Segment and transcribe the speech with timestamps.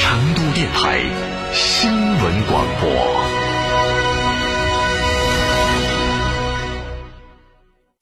[0.00, 1.00] 成都电台
[1.52, 3.47] 新闻广播。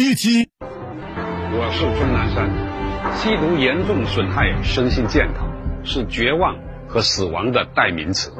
[0.00, 2.48] 七七，我是钟南山。
[3.16, 5.46] 吸毒严重损害身心健康，
[5.84, 6.56] 是绝望
[6.88, 8.32] 和死亡的代名词。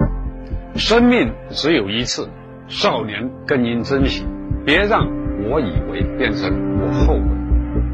[0.77, 2.31] 生命只有一次，
[2.67, 4.25] 少年更应珍惜。
[4.65, 5.07] 别让
[5.51, 7.25] 我以为变成我后悔。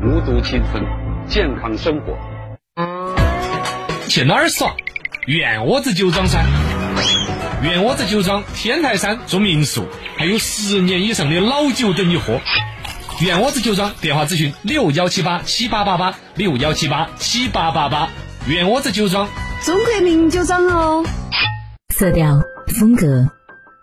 [0.04, 0.84] 无毒青春，
[1.26, 2.16] 健康生活。
[4.06, 4.76] 去哪儿耍？
[5.26, 6.40] 院窝子酒庄噻。
[7.64, 12.40] 院窝子酒庄天台山做民宿，还有十年以上的老酒等你喝。
[13.18, 18.10] 院窝子酒庄电话咨询六幺七八七八八八六幺七八七八八八。
[18.46, 19.26] 院窝子酒庄，
[19.64, 21.02] 中国名酒庄哦。
[21.94, 22.42] 色调、
[22.78, 23.30] 风格，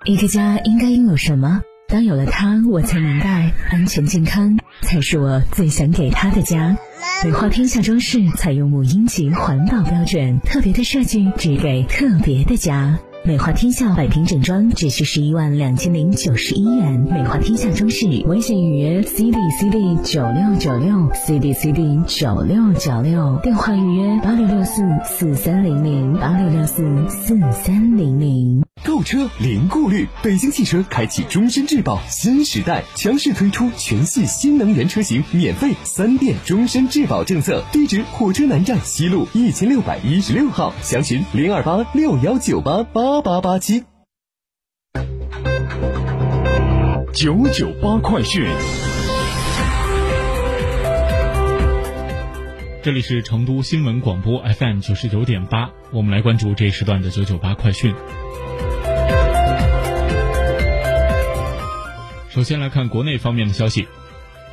[0.05, 1.61] 一个家应该拥有什么？
[1.87, 6.77] 当有了它，我才明白，安全健康才是我最想给他的家。
[7.25, 12.99] 美化天下装饰采用母婴级环保标准，特别的设计，只给特别的家。
[13.25, 16.99] 美化天下百平整装只需十一万两千零九十一元。
[17.09, 28.62] 美化天下装饰微信预约 C D C D 九六九六 C D C D 九六九六，电话预约八六六四四三零零八六六四四三零零。
[28.93, 37.65] 购车零顾虑，北京汽车开启终身质保新时代，强势推出全系新能源车型免费三电终身质保政策。
[37.71, 43.83] 地址：火车南站西路一千六百一十六号，详询零二八六幺九八八八八七。
[47.15, 48.45] 九九八快讯，
[52.83, 57.95] 这里是成都新闻广播 FM 九十九点八，我们来关注这一时段的九九八快讯。
[62.33, 63.87] 首先来看国内方面的消息，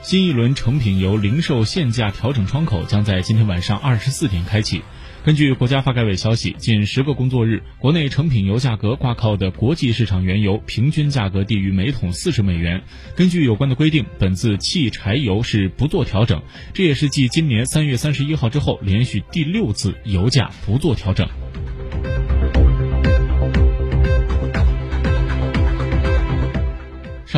[0.02, 4.82] 新一轮成品油零售限价调整窗口将在今天晚上二十四点开启。
[5.24, 12.82] 根据国家发改委消息，近十个工作日，国内成品油价格挂靠的国际市场原油平均价格低于每桶四十美元。
[13.16, 16.42] 根据有关的规定，本次汽柴油是不做调整，
[16.74, 21.26] 这也是继今年三月三十一号之后，连续第六次油价不做调整。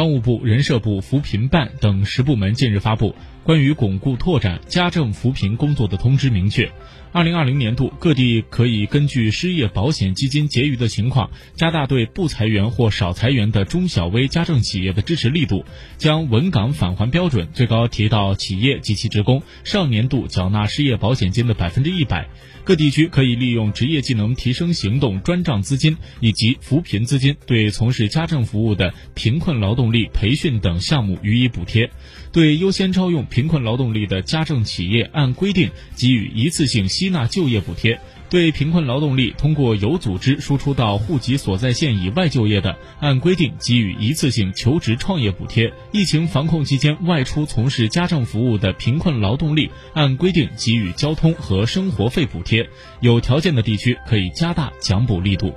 [0.02, 3.14] 商务部、人社部、扶贫办等十部门近日发布。
[3.44, 6.70] 关于巩固拓展家政扶贫工作的通知，明确，
[7.10, 15.64] 二零二零年度各地可以根据失业保险基金结余的情况，加大对不裁员或少裁员的中小微家政企业的支持力度，
[15.98, 22.28] 将稳岗返还标准最高提到企业及其职工上年度缴纳失业保险金的百分之一百。
[22.64, 31.88] 各地区可以利用职业技能提升行动专账资金以及扶贫资金，对从事家政服务的贫困劳动力培训等项目予以补贴；
[32.30, 37.98] 对优先招用贫困劳动力的家政企业，按规定给予一次性吸纳就业补贴。
[38.28, 52.68] 对贫困劳动力通过有组织输出到户籍所在县以外就业的，按规定给予一次性求职创业补贴；疫情防控期间外出从事家政服务的贫困劳动力，按规定给予交通和生活费补贴。
[53.00, 55.54] 有条件的地区可以加大奖补力度。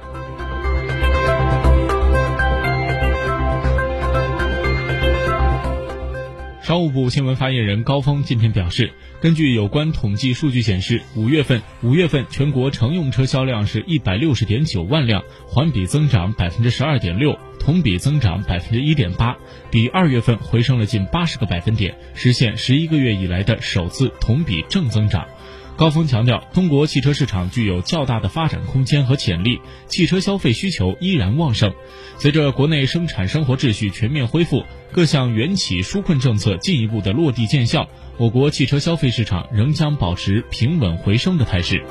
[6.65, 8.91] 商务部新闻发言人高峰今天表示，
[9.21, 19.37] 根据有关统计数据显示，五月份五月份全国乘用车销量是一百六十点九万辆，环比增长百分之十二点六，同比增长百分之一点八，
[19.69, 25.27] 比二月份回升了近八十个百分点，实现十一个月以来的首次同比正增长。
[25.77, 31.73] 高峰强调，中国汽车市场具有较大的发展空间和潜力，汽车消费需求依然旺盛。
[32.17, 34.63] 随着国内生产生活秩序全面恢复，
[34.93, 41.83] 各项援企纾困政策进一步的落地见效，我国汽车消费市场仍将保持平稳回升的态势。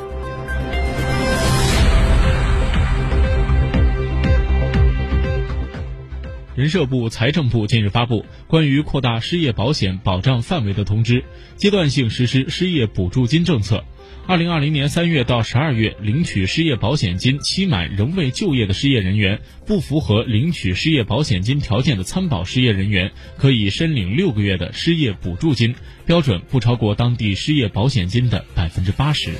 [6.55, 11.25] 人社部、财政部近日发布关于扩大失业保险保障范围的通知，
[11.57, 13.85] 阶段性实施失业补助金政策。
[14.29, 25.75] 二零二零年三月到十二月领取失业保险金期满仍未就业的失业人员，不符合领取失业保险金条件的参保失业人员，可以申领六个月的失业补助金，
[26.07, 29.33] 标准不超过当地失业保险金的百分之八十。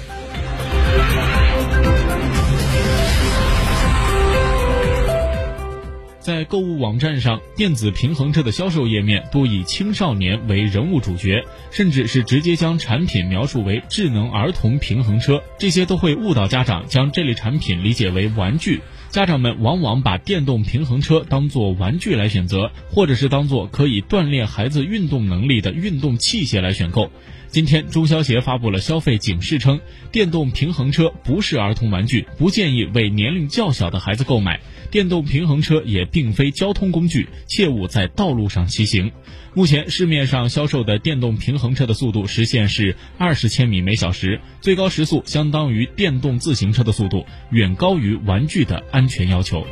[6.25, 18.81] 在购物网站上，电子平衡车的销售页面多以青少年为人物主角，甚至是直接将产品描述为智能儿童平衡车，这些都会误导家长将这类产品理解为玩具。
[19.15, 27.13] 家长们往往把电动平衡车当作玩具来选择，或者是当做可以锻炼孩子运动能力的运动器械来选购。
[27.47, 29.81] 今天，中消协发布了消费警示，称
[30.11, 34.61] 电动平衡车不是儿童玩具，不建议为年龄较小的孩子购买。
[34.91, 39.13] 电动平衡车也并非交通工具，切勿在道路上骑行。
[39.55, 49.67] 目前市面上销售的电动平衡车的速度实现是二十千米每小时，最高时速相当于电动自行车的速度，远高于玩具的安安全要求。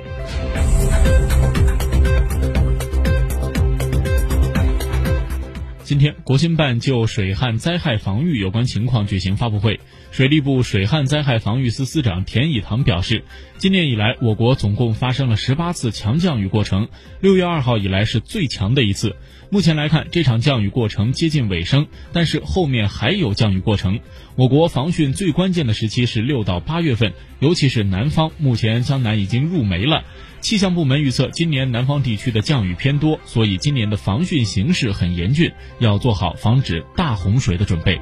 [5.82, 9.80] 今天，国新办就水旱灾害防御有关情况举行发布会。
[10.10, 13.24] 水利部水旱灾害防御司司长田以堂表示，
[13.56, 16.88] 今年以来，我国总共发生了十八次强降雨过程，
[17.20, 19.16] 六月二号以来是最强的一次。
[19.52, 24.00] 目前来看，这场降雨过程接近尾声，但是后面还有降雨过程。
[24.34, 30.04] 我国防汛最关键的时期是六到八月份，尤其是南方，目前江南已经入梅了。
[30.40, 38.00] 气象部门预测，今年南方地区的降雨偏多，所以今年的防汛形势很严峻，要做好防止大洪水的准备。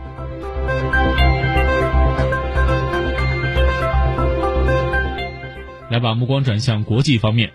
[5.90, 7.50] 来，把目光转向国际方面。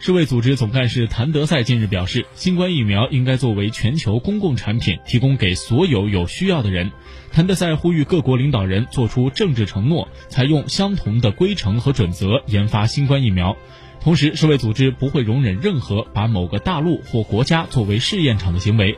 [0.00, 6.92] 世卫组织总干事谭德赛近日表示，新冠疫苗应该作为全球公共产品，提供给所有有需要的人。
[7.32, 13.56] 谭德赛呼吁各国领导人做出政治承诺，采用相同的规程和准则研发新冠疫苗。
[14.00, 18.96] 同时，世卫组织不会容忍任何把某个大陆或国家作为试验场的行为。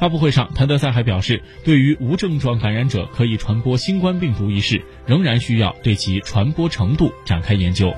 [0.00, 7.92] 发布会上，谭德赛还表示，对于无症状感染者可以传播新冠病毒一事，仍然需要对其传播程度展开研究。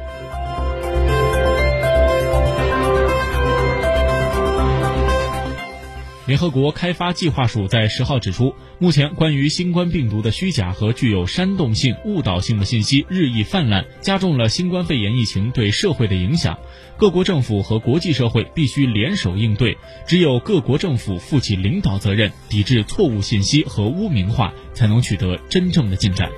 [6.31, 16.57] 联合国开发计划署在十号指出，目前关于新冠病毒的虚假和具有煽动性、误导性的信息日益泛滥，加重了新冠肺炎疫情对社会的影响。
[16.97, 26.31] 各国政府和国际社会必须联手应对，只有各国政府负起领导责任，抵制错误信息和污名化，才能取得真正的进展。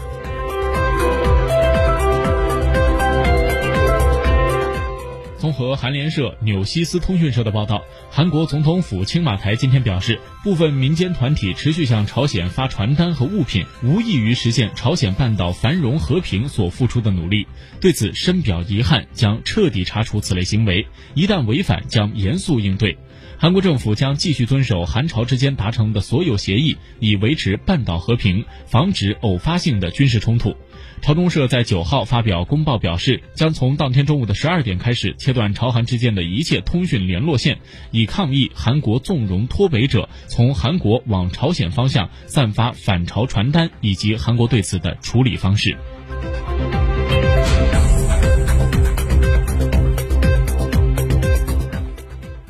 [5.42, 17.44] 综合韩联社、纽西斯通讯社的报道，韩国总统府青瓦台今天表示，部分民间团体持续向朝鲜发传单和物品，无异于实现朝鲜半岛繁荣和平所付出的努力。
[17.80, 22.96] 对此深表遗憾，将彻底查处此类行为，一旦违反，将严肃应对。
[23.36, 30.56] 韩国政府将继续遵守韩朝之间达成的所有协议，以维持半岛和平，防止偶发性的军事冲突。
[31.00, 37.58] 朝中社在九号发表公报表示，将从当天中午的十二点开始切断朝韩之间的一切通讯联络线，
[37.90, 45.76] 以抗议韩国纵容脱北者从韩国往朝鲜方向散发反朝传单，以及韩国对此的处理方式。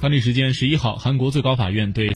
[0.00, 2.10] 当地时间十一号，韩国最高法院对。